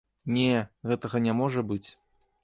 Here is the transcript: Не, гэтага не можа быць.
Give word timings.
Не, 0.35 0.53
гэтага 0.91 1.21
не 1.25 1.35
можа 1.41 1.63
быць. 1.73 1.89